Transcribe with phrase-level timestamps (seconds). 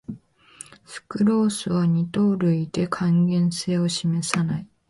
[0.83, 4.67] スクロースは二糖類で還元性を示さない